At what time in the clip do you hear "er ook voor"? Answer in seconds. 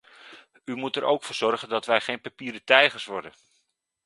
0.95-1.35